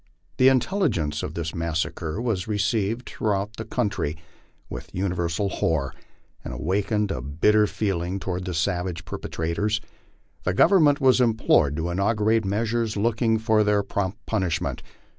The 0.37 0.47
intelligence 0.47 1.21
of 1.21 1.35
this 1.35 1.53
massacre 1.53 2.19
was 2.19 2.47
received 2.47 3.05
throughout 3.07 3.57
the 3.57 3.65
country 3.65 4.17
with 4.67 4.95
universal 4.95 5.49
horror, 5.49 5.93
and 6.43 6.51
awakened 6.55 7.11
a 7.11 7.21
bitter 7.21 7.67
feeling 7.67 8.19
toward 8.19 8.45
the 8.45 8.55
savage 8.55 9.05
perpetra 9.05 9.53
tors. 9.53 9.79
The 10.43 10.55
Government 10.55 10.99
was 11.01 11.21
implored 11.21 11.75
to 11.75 11.91
inaugurate 11.91 12.45
measures 12.45 12.97
looking 12.97 13.37
to 13.41 13.63
their 13.63 13.83
prompt 13.83 14.17
punishment. 14.25 14.81